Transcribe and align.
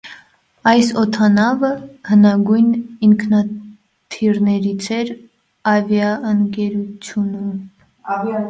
Այս 0.69 0.87
օդանավը 1.01 1.69
հնագույն 2.11 2.71
ինքնաթիռներից 3.09 4.89
էր 4.97 5.13
ավիաընկերությունում։ 5.73 7.57